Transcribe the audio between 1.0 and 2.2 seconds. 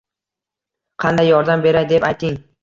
Qanday yordam beray?” deb